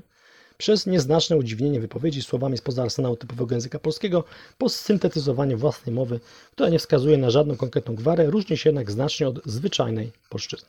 przez 0.58 0.86
nieznaczne 0.86 1.36
udziwnienie 1.36 1.80
wypowiedzi 1.80 2.22
słowami 2.22 2.58
spoza 2.58 2.82
arsenału 2.82 3.16
typowego 3.16 3.54
języka 3.54 3.78
polskiego, 3.78 4.24
po 4.58 4.68
syntetyzowanie 4.68 5.56
własnej 5.56 5.94
mowy, 5.94 6.20
która 6.52 6.68
nie 6.68 6.78
wskazuje 6.78 7.18
na 7.18 7.30
żadną 7.30 7.56
konkretną 7.56 7.94
gwarę, 7.94 8.30
różni 8.30 8.56
się 8.56 8.68
jednak 8.68 8.90
znacznie 8.90 9.28
od 9.28 9.44
zwyczajnej 9.44 10.12
polszczyzny. 10.28 10.68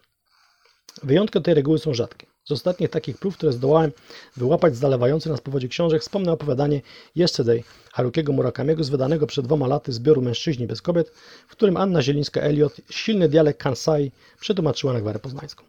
Wyjątki 1.04 1.42
tej 1.42 1.54
reguły 1.54 1.80
są 1.80 1.94
rzadkie. 1.94 2.28
Z 2.50 2.52
ostatnich 2.52 2.90
takich 2.90 3.18
prób, 3.18 3.34
które 3.38 3.54
zdołałem 3.54 3.92
wyłapać 4.38 4.76
z 4.76 4.80
zalewających 4.80 5.32
nas 5.32 5.42
powodzie 5.42 5.68
książek, 5.68 6.02
wspomnę 6.02 6.32
opowiadanie 6.32 6.82
Yesterday 7.16 7.64
Harukiego 7.92 8.34
Murakamiego 8.34 8.84
z 8.84 8.90
wydanego 8.90 9.28
przed 9.28 9.46
dwoma 9.46 9.68
laty 9.68 9.94
zbioru 9.94 10.22
Mężczyźni 10.22 10.68
bez 10.68 10.82
kobiet, 10.82 11.12
w 11.48 11.52
którym 11.52 11.78
Anna 11.78 12.02
Zielińska-Eliot 12.02 12.82
silny 12.90 13.30
dialekt 13.30 13.60
Kansai 13.60 14.12
przetłumaczyła 14.40 14.94
na 14.94 15.02
gwarę 15.02 15.20
poznańską. 15.20 15.64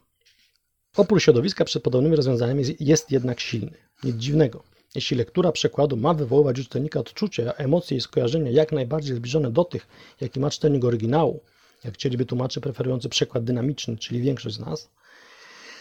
Opór 0.96 1.22
środowiska 1.22 1.64
przed 1.64 1.82
podobnymi 1.82 2.16
rozwiązaniami 2.16 2.64
jest 2.80 3.10
jednak 3.10 3.40
silny. 3.40 3.76
Nic 4.04 4.16
dziwnego. 4.16 4.62
Jeśli 4.94 5.16
lektura 5.16 5.52
przekładu 5.52 5.96
ma 5.96 6.14
wywoływać 6.14 6.58
u 6.58 6.62
czytelnika 6.62 7.00
odczucia, 7.00 7.52
emocje 7.52 7.96
i 7.96 8.00
skojarzenia 8.00 8.50
jak 8.50 8.72
najbardziej 8.72 9.16
zbliżone 9.16 9.50
do 9.50 9.64
tych, 9.64 9.86
jaki 10.20 10.40
ma 10.40 10.50
czytelnik 10.50 10.84
oryginału, 10.84 11.40
jak 11.84 11.94
chcieliby 11.94 12.24
tłumacze 12.24 12.60
preferujący 12.60 13.08
przekład 13.08 13.44
dynamiczny, 13.44 13.96
czyli 13.96 14.20
większość 14.20 14.56
z 14.56 14.60
nas, 14.60 14.90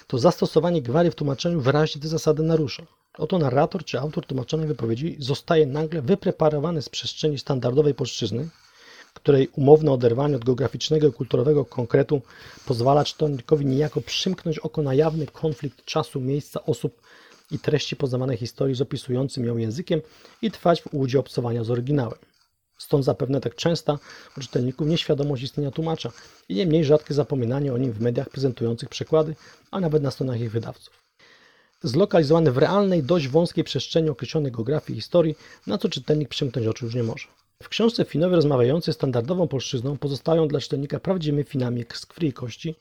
to 0.09 0.17
zastosowanie 0.17 0.81
gwary 0.81 1.11
w 1.11 1.15
tłumaczeniu 1.15 1.61
wyraźnie 1.61 2.01
te 2.01 2.07
zasady 2.07 2.43
narusza. 2.43 2.83
Oto 3.17 3.39
narrator 3.39 3.85
czy 3.85 3.99
autor 3.99 4.25
tłumaczonej 4.25 4.67
wypowiedzi 4.67 5.15
zostaje 5.19 5.65
nagle 5.65 6.01
wypreparowany 6.01 6.81
z 6.81 6.89
przestrzeni 6.89 7.39
standardowej 7.39 7.93
polszczyzny, 7.93 8.49
której 9.13 9.49
umowne 9.55 9.91
oderwanie 9.91 10.35
od 10.35 10.45
geograficznego 10.45 11.07
i 11.07 11.13
kulturowego 11.13 11.65
konkretu 11.65 12.21
pozwala 12.65 13.05
czytelnikowi 13.05 13.65
niejako 13.65 14.01
przymknąć 14.01 14.59
oko 14.59 14.81
na 14.81 14.93
jawny 14.93 15.27
konflikt 15.27 15.85
czasu, 15.85 16.19
miejsca, 16.21 16.63
osób 16.65 17.01
i 17.51 17.59
treści 17.59 17.95
poznawanej 17.95 18.37
historii 18.37 18.75
z 18.75 18.81
opisującym 18.81 19.45
ją 19.45 19.57
językiem 19.57 20.01
i 20.41 20.51
trwać 20.51 20.81
w 20.81 20.93
ułudzie 20.93 21.19
obcowania 21.19 21.63
z 21.63 21.71
oryginałem. 21.71 22.19
Stąd 22.79 23.05
zapewne 23.05 23.41
tak 23.41 23.55
częsta 23.55 23.99
u 24.37 24.41
czytelników 24.41 24.87
nieświadomość 24.87 25.43
istnienia 25.43 25.71
tłumacza 25.71 26.11
i 26.49 26.55
nie 26.55 26.65
mniej 26.65 26.85
rzadkie 26.85 27.13
zapominanie 27.13 27.73
o 27.73 27.77
nim 27.77 27.91
w 27.91 28.01
mediach 28.01 28.29
prezentujących 28.29 28.89
przekłady, 28.89 29.35
a 29.71 29.79
nawet 29.79 30.03
na 30.03 30.11
stronach 30.11 30.39
ich 30.39 30.51
wydawców. 30.51 30.93
Zlokalizowany 31.83 32.51
w 32.51 32.57
realnej, 32.57 33.03
dość 33.03 33.27
wąskiej 33.27 33.63
przestrzeni 33.63 34.09
określonej 34.09 34.51
geografii 34.51 34.97
i 34.97 35.01
historii, 35.01 35.35
na 35.67 35.77
co 35.77 35.89
czytelnik 35.89 36.29
przymknąć 36.29 36.67
oczu 36.67 36.85
już 36.85 36.95
nie 36.95 37.03
może. 37.03 37.27
W 37.63 37.69
książce 37.69 38.05
Finowie 38.05 38.35
rozmawiający 38.35 38.93
standardową 38.93 39.47
polszczyzną 39.47 39.97
pozostają 39.97 40.47
dla 40.47 40.59
czytelnika 40.59 40.99
prawdziwymi 40.99 41.43
Finami 41.43 41.85
z 41.93 42.05
krwi 42.05 42.27
i 42.27 42.33
kości, 42.33 42.75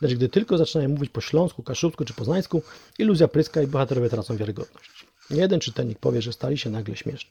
lecz 0.00 0.14
gdy 0.14 0.28
tylko 0.28 0.58
zaczynają 0.58 0.88
mówić 0.88 1.10
po 1.10 1.20
śląsku, 1.20 1.62
kaszubsku 1.62 2.04
czy 2.04 2.14
poznańsku, 2.14 2.62
iluzja 2.98 3.28
pryska 3.28 3.62
i 3.62 3.66
bohaterowie 3.66 4.08
tracą 4.08 4.36
wiarygodność. 4.36 5.06
Nie 5.30 5.40
jeden 5.40 5.60
czytelnik 5.60 5.98
powie, 5.98 6.22
że 6.22 6.32
stali 6.32 6.58
się 6.58 6.70
nagle 6.70 6.96
śmieszni. 6.96 7.30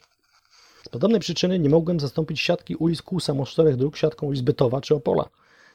Z 0.84 0.90
podobnej 0.90 1.20
przyczyny 1.20 1.60
nie 1.60 1.70
mogłem 1.70 2.00
zastąpić 2.00 2.42
siatki 2.42 2.76
ulic 2.76 3.02
Kusa 3.02 3.34
o 3.34 3.46
czterech 3.46 3.76
dróg 3.76 3.98
siatką 3.98 4.28
ulic 4.28 4.42
Bytowa 4.42 4.82
czy 4.82 4.96
Opola. 4.96 5.30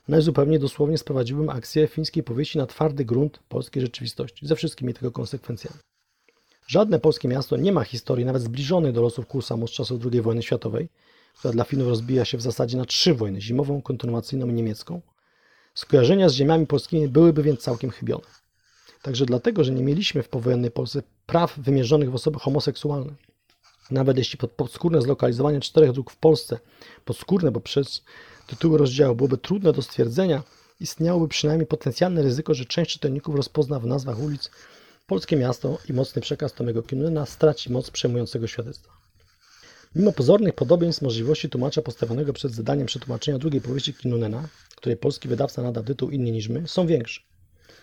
Najzupełniej 0.08 0.60
dosłownie 0.60 0.98
sprowadziłbym 0.98 1.48
akcję 1.48 1.86
fińskiej 1.86 2.22
powieści 2.22 2.58
na 2.58 2.66
twardy 2.66 3.04
grunt 3.04 3.38
polskiej 3.48 3.82
rzeczywistości, 3.82 4.46
ze 4.46 4.56
wszystkimi 4.56 4.94
tego 4.94 5.12
konsekwencjami. 5.12 5.78
Żadne 6.66 6.98
polskie 7.00 7.28
miasto 7.28 7.56
nie 7.56 7.72
ma 7.72 7.84
historii 7.84 8.24
nawet 8.24 8.42
zbliżonej 8.42 8.92
do 8.92 9.02
losów 9.02 9.26
Kusamo 9.26 9.66
z 9.66 9.70
czasów 9.70 10.02
II 10.12 10.20
wojny 10.20 10.42
światowej, 10.42 10.88
która 11.38 11.52
dla 11.52 11.64
Finów 11.64 11.88
rozbija 11.88 12.24
się 12.24 12.38
w 12.38 12.42
zasadzie 12.42 12.76
na 12.76 12.84
trzy 12.84 13.14
wojny, 13.14 13.40
zimową, 13.40 13.82
kontynuacyjną 13.82 14.48
i 14.48 14.52
niemiecką. 14.52 15.00
Skojarzenia 15.74 16.28
z 16.28 16.32
ziemiami 16.32 16.66
polskimi 16.66 17.08
byłyby 17.08 17.42
więc 17.42 17.60
całkiem 17.60 17.90
chybione. 17.90 18.24
Także 19.02 19.26
dlatego, 19.26 19.64
że 19.64 19.72
nie 19.72 19.82
mieliśmy 19.82 20.22
w 20.22 20.28
powojennej 20.28 20.70
Polsce 20.70 21.02
praw 21.26 21.58
wymierzonych 21.58 22.10
w 22.10 22.14
osoby 22.14 22.38
homoseksualne. 22.38 23.12
Nawet 23.90 24.18
jeśli 24.18 24.38
pod, 24.38 24.50
podskórne 24.50 25.02
zlokalizowanie 25.02 25.60
czterech 25.60 25.92
dróg 25.92 26.10
w 26.10 26.16
Polsce, 26.16 26.58
podskórne, 27.04 27.50
bo 27.50 27.60
przez 27.60 28.02
tytuły 28.46 28.78
rozdziału 28.78 29.14
byłoby 29.14 29.38
trudne 29.38 29.72
do 29.72 29.82
stwierdzenia, 29.82 30.42
istniałoby 30.80 31.28
przynajmniej 31.28 31.66
potencjalne 31.66 32.22
ryzyko, 32.22 32.54
że 32.54 32.64
część 32.64 32.92
czytelników 32.92 33.34
rozpozna 33.34 33.80
w 33.80 33.86
nazwach 33.86 34.18
ulic 34.18 34.50
polskie 35.06 35.36
miasto 35.36 35.78
i 35.88 35.92
mocny 35.92 36.22
przekaz 36.22 36.52
Tomego 36.52 36.82
Kinuna 36.82 37.26
straci 37.26 37.72
moc 37.72 37.90
przejmującego 37.90 38.46
świadectwa. 38.46 38.92
Mimo 39.94 40.12
pozornych 40.12 40.54
podobieństw 40.54 41.02
możliwości 41.02 41.48
tłumacza 41.48 41.82
postawionego 41.82 42.32
przed 42.32 42.52
zadaniem 42.52 42.86
przetłumaczenia 42.86 43.38
drugiej 43.38 43.60
powieści 43.60 43.94
Kinunena, 43.94 44.48
której 44.76 44.96
polski 44.96 45.28
wydawca 45.28 45.62
nadał 45.62 45.84
tytuł 45.84 46.10
inny 46.10 46.30
niż 46.30 46.48
my, 46.48 46.68
są 46.68 46.86
większe. 46.86 47.20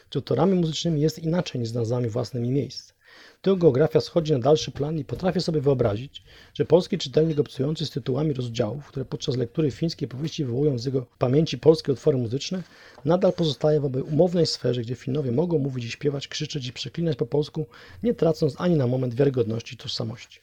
Czy 0.10 0.20
autorami 0.20 0.54
muzycznymi 0.54 1.02
jest 1.02 1.20
inaczej 1.20 1.62
niż 1.62 1.70
z 1.70 1.74
nazwami 1.74 2.10
własnymi 2.10 2.52
miejsc. 2.52 2.93
Tu 3.42 3.58
geografia 3.58 4.02
schodzi 4.02 4.34
na 4.34 4.40
dalszy 4.40 4.72
plan 4.72 5.00
i 5.00 5.06
potrafię 5.06 5.42
sobie 5.42 5.62
wyobrazić, 5.62 6.24
że 6.54 6.66
polski 6.66 6.98
czytelnik 6.98 7.40
obcujący 7.40 7.86
z 7.86 7.90
tytułami 7.90 8.34
rozdziałów, 8.34 8.88
które 8.88 9.06
podczas 9.06 9.36
lektury 9.36 9.72
fińskiej 9.72 10.08
powieści 10.08 10.46
wywołują 10.46 10.80
z 10.80 10.86
jego 10.86 11.06
pamięci 11.18 11.58
polskie 11.58 11.92
utwory 11.92 12.18
muzyczne, 12.18 12.64
nadal 13.06 13.34
pozostaje 13.34 13.80
w 13.80 13.86
owej 13.86 14.04
umownej 14.04 14.46
sferze, 14.46 14.82
gdzie 14.82 14.96
Finowie 14.96 15.32
mogą 15.32 15.60
mówić 15.60 15.86
i 15.86 15.92
śpiewać, 15.92 16.28
krzyczeć 16.28 16.68
i 16.68 16.74
przeklinać 16.74 17.18
po 17.18 17.26
polsku, 17.26 17.66
nie 18.04 18.14
tracąc 18.14 18.56
ani 18.58 18.76
na 18.76 18.88
moment 18.88 19.14
wiarygodności 19.14 19.76
i 19.76 19.78
tożsamości. 19.78 20.40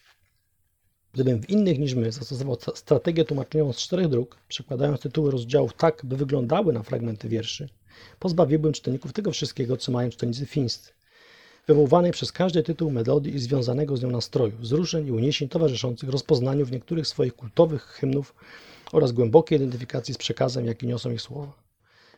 Gdybym 1.12 1.42
w 1.42 1.50
innych 1.50 1.78
niż 1.78 1.94
my 1.94 2.12
zastosował 2.12 2.56
strategię 2.74 3.24
tłumaczeniową 3.24 3.72
z 3.72 3.76
czterech 3.76 4.08
dróg, 4.08 4.38
przekładając 4.48 5.00
tytuły 5.00 5.30
rozdziałów 5.30 5.72
tak, 5.72 6.00
by 6.04 6.16
wyglądały 6.16 6.72
na 6.72 6.82
fragmenty 6.82 7.28
wierszy, 7.28 7.68
pozbawiłbym 8.18 8.72
czytelników 8.72 9.12
tego 9.12 9.30
wszystkiego, 9.30 9.76
co 9.76 9.92
mają 9.92 10.10
czytelnicy 10.10 10.46
fińscy. 10.46 10.99
Wywoływanej 11.70 12.12
przez 12.12 12.32
każdy 12.32 12.62
tytuł 12.62 12.90
melodii 12.90 13.34
i 13.34 13.38
związanego 13.38 13.96
z 13.96 14.02
nią 14.02 14.10
nastroju, 14.10 14.52
wzruszeń 14.58 15.06
i 15.06 15.12
uniesień 15.12 15.48
towarzyszących 15.48 16.08
rozpoznaniu 16.08 16.66
w 16.66 16.72
niektórych 16.72 17.06
swoich 17.06 17.36
kultowych 17.36 17.82
hymnów 17.82 18.34
oraz 18.92 19.12
głębokiej 19.12 19.58
identyfikacji 19.58 20.14
z 20.14 20.18
przekazem, 20.18 20.66
jaki 20.66 20.86
niosą 20.86 21.10
ich 21.10 21.20
słowa. 21.20 21.52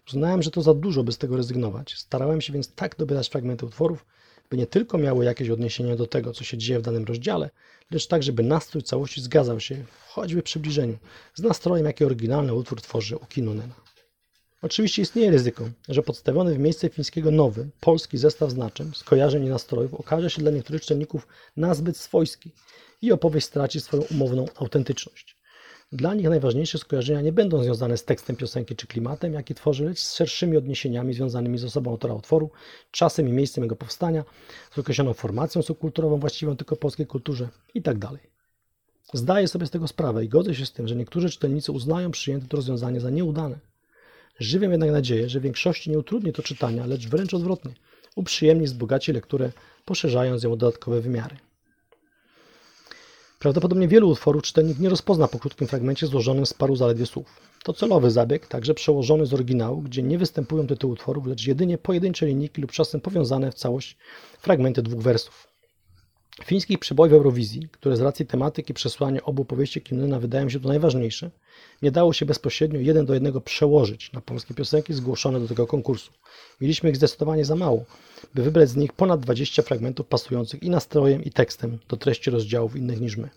Uznałem, 0.09 0.43
że 0.43 0.51
to 0.51 0.63
za 0.63 0.75
dużo, 0.75 1.05
by 1.05 1.13
z 1.13 1.19
tego 1.19 1.37
rezygnować. 1.37 1.95
Starałem 1.99 2.41
się 2.41 2.53
więc 2.53 2.75
tak 2.75 2.97
dobierać 2.97 3.29
fragmenty 3.29 3.67
utworów, 3.67 4.07
by 4.51 4.57
nie 4.57 4.67
tylko 4.67 4.99
miały 4.99 5.25
jakieś 5.25 5.51
odniesienie 5.51 5.97
do 5.97 6.07
tego, 6.07 6.33
co 6.33 6.45
się 6.45 6.59
dzieje 6.59 6.79
w 6.79 6.83
danym 6.83 7.05
rozdziale, 7.05 7.51
lecz 7.91 8.07
tak, 8.07 8.23
żeby 8.23 8.43
nastrój 8.43 8.83
całości 8.83 9.21
zgadzał 9.21 9.61
się, 9.61 9.85
choćby 10.09 10.41
w 10.41 10.45
przybliżeniu, 10.45 10.99
z 11.35 11.43
nastrojem, 11.43 11.87
jaki 11.87 12.05
oryginalny 12.05 12.55
utwór 12.55 12.81
tworzy 12.81 13.17
u 13.17 13.27
Kinunena. 13.27 13.82
Oczywiście 14.63 15.03
istnieje 15.03 15.31
ryzyko, 15.31 15.69
że 15.89 16.03
podstawiony 16.03 16.55
w 16.55 16.59
miejsce 16.59 16.89
fińskiego 16.89 17.31
nowy, 17.31 17.69
polski 17.81 18.19
zestaw 18.19 18.51
znaczeń, 18.51 18.91
skojarzeń 18.95 19.45
i 19.45 19.49
nastrojów 19.49 19.95
okaże 19.95 20.31
się 20.31 20.43
dla 20.43 20.51
niektórych 20.51 20.83
czytelników 20.83 21.27
nazbyt 21.57 21.97
swojski 21.97 22.51
i 23.03 23.13
opowieść 23.13 23.47
straci 23.47 23.81
swoją 23.81 24.03
umowną 24.03 24.45
autentyczność. 24.57 25.37
Dla 25.93 26.15
nich 26.15 26.29
najważniejsze 26.29 26.79
skojarzenia 26.79 27.21
nie 27.21 27.33
będą 27.33 27.63
związane 27.63 27.97
z 27.97 28.05
tekstem 28.05 28.37
piosenki 28.37 28.77
czy 28.77 28.87
klimatem, 28.87 29.33
jaki 29.33 29.55
tworzy, 29.55 29.85
lecz 29.85 29.99
z 29.99 30.15
szerszymi 30.15 30.57
odniesieniami 30.57 31.15
związanymi 31.15 31.59
z 31.59 31.65
osobą 31.65 31.91
autora 31.91 32.15
utworu, 32.15 32.51
czasem 32.91 33.29
i 33.29 33.33
miejscem 33.33 33.65
jego 33.65 33.77
powstania, 33.77 34.25
z 34.75 34.79
określoną 34.79 35.15
formacją 35.15 35.63
subkulturową 35.63 36.19
właściwą 36.19 36.57
tylko 36.57 36.77
polskiej 36.77 37.07
kulturze 37.07 37.49
itd. 37.75 38.01
Tak 38.01 38.19
Zdaję 39.15 39.49
sobie 39.49 39.67
z 39.67 39.71
tego 39.71 39.89
sprawę 39.89 40.25
i 40.25 40.29
godzę 40.29 40.55
się 40.55 40.67
z 40.67 40.73
tym, 40.73 40.89
że 40.89 40.97
niektórzy 40.97 41.31
czytelnicy 41.31 41.73
uznają 41.73 42.11
przyjęte 42.11 42.47
to 42.47 42.57
rozwiązanie 42.57 43.01
za 43.01 43.11
nieudane. 43.11 43.72
Żywię 44.41 44.69
jednak 44.69 44.91
nadzieję, 44.91 45.29
że 45.29 45.41
większości 45.41 45.91
nie 45.91 45.99
utrudni 45.99 46.33
to 46.33 46.43
czytania, 46.43 46.87
lecz 46.87 47.09
wręcz 47.09 47.35
odwrotnie, 47.35 47.75
uprzyjemni 48.17 48.67
wzbogaci 48.67 49.13
lekturę, 49.13 49.53
poszerzając 49.85 50.43
ją 50.43 50.53
o 50.53 50.57
dodatkowe 50.57 51.01
wymiary. 51.01 51.37
Prawdopodobnie 53.39 53.89
wielu 53.89 54.09
utworów 54.09 54.43
czytelnik 54.43 54.79
nie 54.79 54.89
rozpozna 54.89 55.29
po 55.29 55.39
krótkim 55.39 55.67
fragmencie 55.67 56.07
złożonym 56.07 56.47
z 56.47 56.55
paru 56.55 56.77
zaledwie 56.77 57.07
słów. 57.07 57.41
To 57.65 57.73
celowy 57.73 58.11
zabieg, 58.11 58.47
także 58.47 58.75
przełożony 58.75 59.27
z 59.27 59.35
oryginału, 59.35 59.83
gdzie 59.83 60.03
nie 60.03 60.19
występują 60.19 60.67
tytuły 60.67 60.93
utworów, 60.93 61.27
lecz 61.27 61.47
jedynie 61.47 61.79
pojedyncze 61.79 62.27
linijki 62.27 62.61
lub 62.61 62.73
czasem 62.73 63.01
powiązane 63.01 63.53
w 63.53 63.55
całość 63.55 63.97
fragmenty 64.41 64.83
dwóch 64.83 65.03
wersów. 65.03 65.52
Fińskich 66.45 66.79
przeboj 66.79 67.09
w 67.09 67.13
Eurowizji, 67.13 67.69
które 67.73 67.97
z 67.97 68.01
racji 68.01 68.27
tematyki 68.27 68.75
przesłania 68.75 69.23
obu 69.23 69.45
powieści 69.45 69.81
Kinuna 69.81 70.19
wydają 70.19 70.49
się 70.49 70.61
tu 70.61 70.69
najważniejsze, 70.69 71.31
nie 71.83 71.91
dało 71.91 72.13
się 72.13 72.27
bezpośrednio 72.27 72.81
jeden 72.81 73.07
do 73.07 73.15
jednego 73.15 73.41
przełożyć 73.41 74.13
na 74.13 74.21
polskie 74.21 74.55
piosenki 74.55 74.95
zgłoszone 74.95 75.41
do 75.41 75.49
tego 75.49 75.67
konkursu. 75.67 76.13
Mieliśmy 76.61 76.91
ich 76.91 76.97
zdecydowanie 76.97 77.45
za 77.45 77.57
mało, 77.57 77.85
by 78.35 78.43
wybrać 78.43 78.69
z 78.69 78.77
nich 78.77 78.93
ponad 78.93 79.21
20 79.21 79.63
fragmentów 79.63 80.07
pasujących 80.07 80.63
i 80.63 80.71
nastrojem, 80.71 81.25
i 81.25 81.31
tekstem 81.31 81.79
do 81.89 81.97
treści 81.97 82.31
rozdziałów 82.31 82.77
innych 82.77 83.01
niż 83.01 83.17
my. 83.17 83.31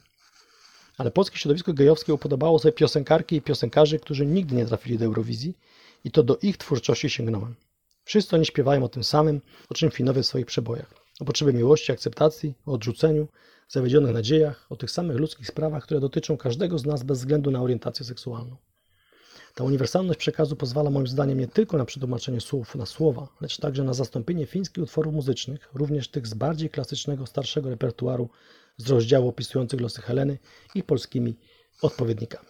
Ale 0.97 1.12
polskie 1.12 1.38
środowisko 1.38 1.74
gejowskie 1.74 2.13
upodobało 2.13 2.59
sobie 2.59 2.71
piosenkarki 2.71 3.35
i 3.35 3.41
piosenkarzy, 3.41 4.00
którzy 4.00 4.25
nigdy 4.25 4.55
nie 4.55 4.65
trafili 4.65 4.97
do 4.97 5.05
Eurowizji 5.05 5.57
i 6.03 6.12
to 6.12 6.24
do 6.24 6.38
ich 6.41 6.57
twórczości 6.57 7.09
sięgnąłem. 7.09 7.55
Wszyscy 8.03 8.35
oni 8.35 8.45
śpiewają 8.45 8.83
o 8.83 8.89
tym 8.89 9.03
samym, 9.03 9.41
o 9.69 9.74
czym 9.74 9.91
Finowie 9.91 10.24
w 10.24 10.25
swoich 10.25 10.45
przebojach. 10.45 11.04
O 11.19 11.25
potrzebie 11.25 11.53
miłości, 11.53 11.91
akceptacji, 11.91 12.53
o 12.65 12.72
odrzuceniu, 12.72 13.27
zawiedzionych 13.69 14.13
nadziejach, 14.13 14.65
o 14.69 14.75
tych 14.75 14.91
samych 14.91 15.17
ludzkich 15.17 15.48
sprawach, 15.48 15.84
które 15.84 16.00
dotyczą 16.00 16.38
każdego 16.38 16.79
z 16.79 16.86
nas 16.86 17.03
bez 17.03 17.19
względu 17.19 17.51
na 17.51 17.62
orientację 17.62 18.05
seksualną. 18.05 18.57
Ta 19.55 19.63
uniwersalność 19.63 20.19
przekazu 20.19 20.55
pozwala 20.55 20.89
moim 20.89 21.07
zdaniem 21.07 21.39
nie 21.39 21.48
tylko 21.48 21.77
na 21.77 21.86
przetłumaczenie 21.86 22.41
słów 22.41 22.75
na 22.75 22.86
słowa, 22.86 23.27
lecz 23.41 23.57
także 23.57 23.84
na 23.84 23.93
zastąpienie 23.93 24.45
fińskich 24.45 24.84
utworów 24.84 25.13
muzycznych, 25.13 25.69
również 25.74 26.07
tych 26.07 26.27
z 26.27 26.34
bardziej 26.34 26.69
klasycznego, 26.69 27.25
starszego 27.25 27.69
repertuaru 27.69 28.29
z 28.77 28.89
rozdziału 28.89 29.27
opisujących 29.27 29.81
losy 29.81 30.01
Heleny 30.01 30.38
i 30.75 30.84
polskimi 30.84 31.38
odpowiednikami. 31.81 32.50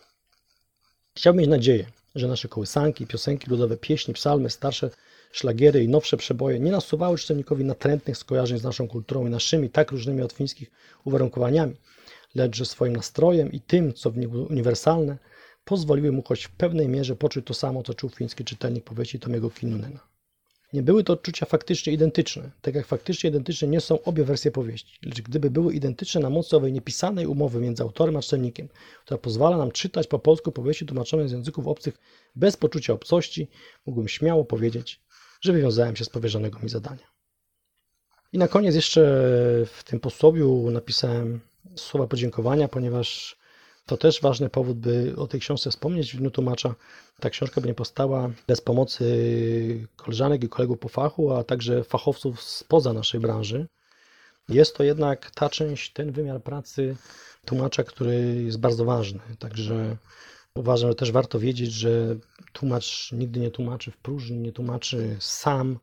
Chciałbym 1.15 1.39
mieć 1.39 1.49
nadzieję, 1.49 1.85
że 2.15 2.27
nasze 2.27 2.47
kołysanki, 2.47 3.07
piosenki 3.07 3.49
ludowe, 3.49 3.77
pieśni, 3.77 4.13
psalmy, 4.13 4.49
starsze 4.49 4.89
szlagiery 5.31 5.83
i 5.83 5.87
nowsze 5.87 6.17
przeboje 6.17 6.59
nie 6.59 6.71
nasuwały 6.71 7.17
czytelnikowi 7.17 7.63
natrętnych 7.65 8.17
skojarzeń 8.17 8.59
z 8.59 8.63
naszą 8.63 8.87
kulturą 8.87 9.27
i 9.27 9.29
naszymi 9.29 9.69
tak 9.69 9.91
różnymi 9.91 10.21
od 10.21 10.33
fińskich 10.33 10.71
uwarunkowaniami, 11.03 11.75
lecz 12.35 12.55
że 12.55 12.65
swoim 12.65 12.95
nastrojem 12.95 13.51
i 13.51 13.61
tym, 13.61 13.93
co 13.93 14.11
w 14.11 14.17
nich 14.17 14.33
uniwersalne, 14.33 15.17
pozwoliły 15.65 16.11
mu 16.11 16.23
choć 16.23 16.45
w 16.45 16.51
pewnej 16.51 16.87
mierze 16.87 17.15
poczuć 17.15 17.45
to 17.45 17.53
samo, 17.53 17.83
co 17.83 17.93
czuł 17.93 18.09
fiński 18.09 18.45
czytelnik 18.45 18.83
powieści 18.83 19.19
Tomiego 19.19 19.49
Kinunena. 19.49 20.15
Nie 20.73 20.83
były 20.83 21.03
to 21.03 21.13
odczucia 21.13 21.45
faktycznie 21.45 21.93
identyczne, 21.93 22.51
tak 22.61 22.75
jak 22.75 22.85
faktycznie 22.85 23.29
identyczne 23.29 23.67
nie 23.67 23.81
są 23.81 24.03
obie 24.03 24.23
wersje 24.23 24.51
powieści, 24.51 24.99
lecz 25.03 25.21
gdyby 25.21 25.51
były 25.51 25.73
identyczne 25.73 26.21
na 26.21 26.29
mocy 26.29 26.57
owej 26.57 26.73
niepisanej 26.73 27.27
umowy 27.27 27.59
między 27.59 27.83
autorem 27.83 28.17
a 28.17 28.21
czytelnikiem, 28.21 28.67
która 29.05 29.17
pozwala 29.17 29.57
nam 29.57 29.71
czytać 29.71 30.07
po 30.07 30.19
polsku 30.19 30.51
powieści 30.51 30.85
tłumaczone 30.85 31.29
z 31.29 31.31
języków 31.31 31.67
obcych 31.67 31.97
bez 32.35 32.57
poczucia 32.57 32.93
obcości, 32.93 33.47
mógłbym 33.85 34.07
śmiało 34.07 34.45
powiedzieć, 34.45 34.99
że 35.45 35.53
wywiązałem 35.53 35.95
się 35.95 36.05
z 36.05 36.09
powierzonego 36.09 36.59
mi 36.59 36.69
zadania. 36.69 37.07
I 38.33 38.37
na 38.37 38.47
koniec 38.47 38.75
jeszcze 38.75 39.01
w 39.65 39.83
tym 39.85 39.99
posłowiu 39.99 40.71
napisałem 40.71 41.39
słowa 41.75 42.07
podziękowania, 42.07 42.67
ponieważ 42.67 43.37
to 43.85 43.97
też 43.97 44.21
ważny 44.21 44.49
powód, 44.49 44.77
by 44.77 45.13
o 45.17 45.27
tej 45.27 45.39
książce 45.39 45.71
wspomnieć 45.71 46.13
w 46.13 46.17
dniu 46.17 46.31
tłumacza. 46.31 46.75
Ta 47.19 47.29
książka 47.29 47.61
by 47.61 47.67
nie 47.67 47.73
powstała 47.73 48.29
bez 48.47 48.61
pomocy 48.61 49.87
koleżanek 49.95 50.43
i 50.43 50.49
kolegów 50.49 50.79
po 50.79 50.89
fachu, 50.89 51.33
a 51.33 51.43
także 51.43 51.83
fachowców 51.83 52.41
spoza 52.41 52.93
naszej 52.93 53.19
branży. 53.19 53.67
Jest 54.49 54.75
to 54.75 54.83
jednak 54.83 55.31
ta 55.31 55.49
część, 55.49 55.93
ten 55.93 56.11
wymiar 56.11 56.43
pracy 56.43 56.95
tłumacza, 57.45 57.83
który 57.83 58.43
jest 58.45 58.59
bardzo 58.59 58.85
ważny. 58.85 59.19
Także 59.39 59.97
uważam, 60.55 60.89
że 60.89 60.95
też 60.95 61.11
warto 61.11 61.39
wiedzieć, 61.39 61.71
że 61.71 62.15
tłumacz 62.53 63.11
nigdy 63.11 63.39
nie 63.39 63.51
tłumaczy 63.51 63.91
w 63.91 63.97
próżni, 63.97 64.37
nie 64.37 64.51
tłumaczy 64.51 65.17
sam, 65.19 65.79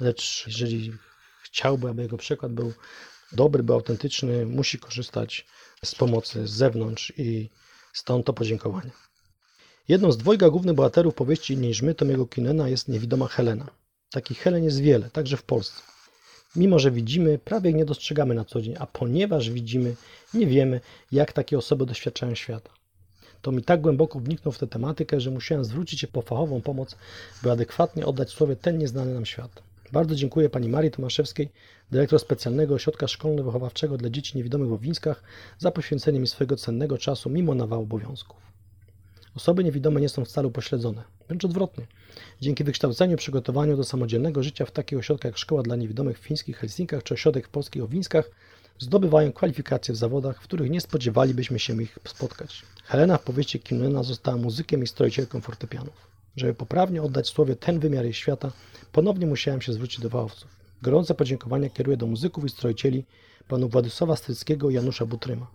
lecz 0.00 0.44
jeżeli 0.46 0.92
chciałby, 1.42 1.88
aby 1.88 2.02
jego 2.02 2.16
przykład 2.16 2.52
był 2.52 2.72
dobry, 3.32 3.62
był 3.62 3.74
autentyczny, 3.74 4.46
musi 4.46 4.78
korzystać 4.78 5.46
z 5.84 5.94
pomocy 5.94 6.46
z 6.46 6.50
zewnątrz 6.50 7.12
i 7.16 7.50
stąd 7.92 8.26
to 8.26 8.32
podziękowanie. 8.32 8.90
Jedną 9.88 10.12
z 10.12 10.16
dwojga 10.16 10.50
głównych 10.50 10.74
bohaterów 10.74 11.14
powieści 11.14 11.56
niż 11.56 11.82
my 11.82 11.94
Tomiego 11.94 12.26
Kinena 12.26 12.68
jest 12.68 12.88
niewidoma 12.88 13.26
Helena. 13.26 13.66
Takich 14.10 14.38
Helen 14.38 14.64
jest 14.64 14.80
wiele, 14.80 15.10
także 15.10 15.36
w 15.36 15.42
Polsce. 15.42 15.82
Mimo, 16.56 16.78
że 16.78 16.90
widzimy, 16.90 17.38
prawie 17.38 17.72
nie 17.72 17.84
dostrzegamy 17.84 18.34
na 18.34 18.44
co 18.44 18.62
dzień, 18.62 18.74
a 18.78 18.86
ponieważ 18.86 19.50
widzimy, 19.50 19.96
nie 20.34 20.46
wiemy, 20.46 20.80
jak 21.12 21.32
takie 21.32 21.58
osoby 21.58 21.86
doświadczają 21.86 22.34
świata. 22.34 22.70
To 23.46 23.52
mi 23.52 23.62
tak 23.62 23.80
głęboko 23.80 24.20
wniknął 24.20 24.52
w 24.52 24.58
tę 24.58 24.66
tematykę, 24.66 25.20
że 25.20 25.30
musiałem 25.30 25.64
zwrócić 25.64 26.00
się 26.00 26.06
po 26.06 26.22
fachową 26.22 26.60
pomoc, 26.60 26.96
by 27.42 27.50
adekwatnie 27.50 28.06
oddać 28.06 28.30
słowie 28.30 28.56
ten 28.56 28.78
nieznany 28.78 29.14
nam 29.14 29.26
świat. 29.26 29.62
Bardzo 29.92 30.14
dziękuję 30.14 30.50
pani 30.50 30.68
Marii 30.68 30.90
Tomaszewskiej, 30.90 31.48
dyrektor 31.90 32.20
specjalnego 32.20 32.74
ośrodka 32.74 33.06
szkolno-wychowawczego 33.06 33.96
dla 33.96 34.10
dzieci 34.10 34.36
niewidomych 34.36 34.68
w 34.68 34.72
Owińskach, 34.72 35.22
za 35.58 35.70
poświęcenie 35.70 36.20
mi 36.20 36.26
swojego 36.26 36.56
cennego 36.56 36.98
czasu 36.98 37.30
mimo 37.30 37.54
nawału 37.54 37.82
obowiązków. 37.82 38.36
Osoby 39.36 39.64
niewidome 39.64 40.00
nie 40.00 40.08
są 40.08 40.24
wcale 40.24 40.48
upośledzone, 40.48 41.02
wręcz 41.28 41.44
odwrotnie. 41.44 41.86
Dzięki 42.40 42.64
wykształceniu 42.64 43.16
przygotowaniu 43.16 43.76
do 43.76 43.84
samodzielnego 43.84 44.42
życia 44.42 44.66
w 44.66 44.70
takich 44.70 44.98
ośrodkach 44.98 45.30
jak 45.30 45.38
Szkoła 45.38 45.62
dla 45.62 45.76
Niewidomych 45.76 46.18
w 46.18 46.22
fińskich 46.22 46.56
Helsinkach 46.56 47.02
czy 47.02 47.14
ośrodek 47.14 47.46
w 47.46 47.50
polskich 47.50 47.82
Owińskach 47.82 48.30
zdobywają 48.78 49.32
kwalifikacje 49.32 49.94
w 49.94 49.96
zawodach, 49.96 50.36
w 50.36 50.44
których 50.44 50.70
nie 50.70 50.80
spodziewalibyśmy 50.80 51.58
się 51.58 51.82
ich 51.82 51.98
spotkać. 52.08 52.62
Helena 52.84 53.18
w 53.18 53.22
powieści 53.22 53.60
Kinena 53.60 54.02
została 54.02 54.36
muzykiem 54.36 54.82
i 54.82 54.86
stroicielką 54.86 55.40
fortepianów. 55.40 55.94
Żeby 56.36 56.54
poprawnie 56.54 57.02
oddać 57.02 57.28
słowie 57.28 57.56
ten 57.56 57.80
wymiar 57.80 58.04
jej 58.04 58.14
świata, 58.14 58.52
ponownie 58.92 59.26
musiałem 59.26 59.62
się 59.62 59.72
zwrócić 59.72 60.00
do 60.00 60.08
wałowców. 60.08 60.56
Gorące 60.82 61.14
podziękowania 61.14 61.70
kieruję 61.70 61.96
do 61.96 62.06
muzyków 62.06 62.44
i 62.44 62.48
stroicieli 62.48 63.04
panu 63.48 63.68
Władysława 63.68 64.16
Stryckiego 64.16 64.70
i 64.70 64.74
Janusza 64.74 65.06
Butryma. 65.06 65.46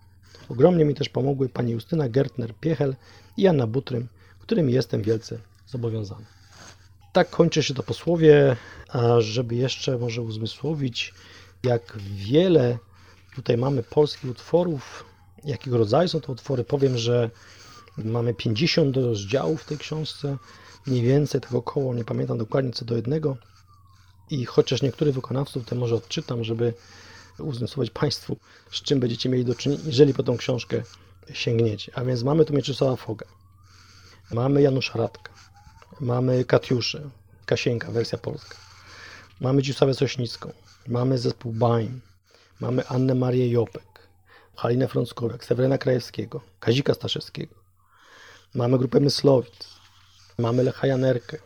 Ogromnie 0.50 0.86
mi 0.86 0.96
też 0.96 1.10
pomogły 1.10 1.50
pani 1.50 1.72
Justyna 1.72 2.10
Gertner-Piechel 2.10 2.94
i 3.38 3.48
Anna 3.48 3.68
Butrym, 3.68 4.08
którym 4.40 4.70
jestem 4.70 5.02
wielce 5.02 5.38
zobowiązany. 5.68 6.26
Tak 7.14 7.30
kończy 7.30 7.64
się 7.64 7.74
to 7.74 7.84
posłowie, 7.84 8.56
a 8.90 9.22
żeby 9.22 9.56
jeszcze 9.56 9.98
może 9.98 10.22
uzmysłowić, 10.22 11.14
jak 11.64 11.98
wiele 11.98 12.78
tutaj 13.36 13.58
mamy 13.58 13.84
polskich 13.84 14.32
utworów, 14.32 15.06
jakiego 15.44 15.78
rodzaju 15.78 16.08
są 16.08 16.22
to 16.22 16.32
utwory, 16.32 16.64
powiem, 16.64 16.98
że 16.98 17.30
mamy 17.98 18.34
50 18.34 18.98
rozdziałów 18.98 19.62
w 19.62 19.66
tej 19.66 19.78
książce, 19.78 20.38
mniej 20.88 21.02
więcej 21.02 21.42
tego 21.42 21.58
około, 21.58 21.94
nie 21.94 22.04
pamiętam 22.04 22.38
dokładnie 22.38 22.72
co 22.72 22.86
do 22.86 22.96
jednego. 22.96 23.38
I 24.30 24.46
chociaż 24.46 24.82
niektórych 24.82 25.16
wykonawców 25.16 25.66
to 25.66 25.76
może 25.76 25.96
odczytam, 25.96 26.44
żeby 26.44 26.74
uzmysłować 27.40 27.90
Państwu, 27.90 28.38
z 28.72 28.82
czym 28.82 29.00
będziecie 29.00 29.30
mieli 29.30 29.46
do 29.46 29.56
czynienia, 29.56 29.82
jeżeli 29.86 30.14
po 30.14 30.24
tą 30.24 30.38
książkę 30.38 30.84
sięgniecie. 31.34 31.92
A 31.96 32.04
więc 32.04 32.24
mamy 32.24 32.46
tu 32.46 32.54
Mieczysława 32.54 32.96
Foga, 32.96 33.26
mamy 34.32 34.62
Janusza 34.62 34.98
Radka, 34.98 35.34
mamy 36.00 36.46
Katiuszę, 36.46 37.10
Kasienka, 37.46 37.92
wersja 37.92 38.18
polska, 38.18 38.56
mamy 39.40 39.62
Dzisławę 39.62 39.94
Sośnicką, 39.94 40.52
mamy 40.88 41.18
zespół 41.18 41.54
Baim, 41.54 42.02
mamy 42.62 42.88
Annę 42.88 43.16
Marię 43.16 43.52
Jopek, 43.52 44.08
Halinę 44.56 44.88
Frąckowiak, 44.88 45.46
Seweryna 45.46 45.78
Krajewskiego, 45.78 46.42
Kazika 46.60 46.94
Staszewskiego, 46.94 47.56
mamy 48.56 48.78
grupę 48.78 49.00
Myslowic, 49.00 49.68
mamy 50.38 50.64
Lecha 50.64 50.88
Janerkę, 50.88 51.38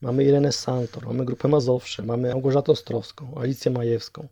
mamy 0.00 0.24
Irenę 0.24 0.52
Santor, 0.52 1.06
mamy 1.06 1.24
grupę 1.24 1.48
Mazowsze, 1.48 2.02
mamy 2.02 2.28
Małgorzatę 2.28 2.72
Ostrowską, 2.72 3.34
Alicję 3.40 3.70
Majewską, 3.70 4.28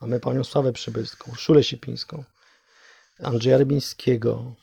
mamy 0.00 0.20
panią 0.20 0.44
Sławę 0.44 0.72
Przybylską, 0.72 1.34
Szulę 1.34 1.62
Sipińską, 1.62 2.24
Andrzeja 3.22 3.58
Rybińskiego, 3.58 4.54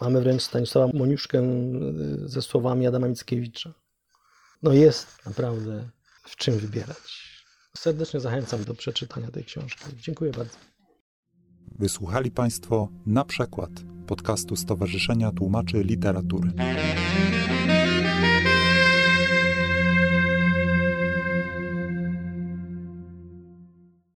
mamy 0.00 0.20
wręcz 0.20 0.42
Stanisława 0.42 0.92
Moniuszkę 0.94 1.38
y, 1.38 2.28
ze 2.28 2.42
słowami 2.42 2.86
Adama 2.86 3.08
Mickiewicza. 3.08 3.74
No 4.62 4.72
jest 4.72 5.26
naprawdę 5.26 5.88
w 6.24 6.36
czym 6.36 6.58
wybierać. 6.58 7.25
Serdecznie 7.76 8.20
zachęcam 8.20 8.64
do 8.64 8.74
przeczytania 8.74 9.30
tej 9.30 9.44
książki. 9.44 9.84
Dziękuję 10.00 10.32
bardzo. 10.32 10.56
Wysłuchali 11.78 12.30
Państwo 12.30 12.88
na 13.06 13.24
przykład 13.24 13.70
podcastu 14.06 14.56
Stowarzyszenia 14.56 15.32
Tłumaczy 15.32 15.82
Literatury. 15.82 16.52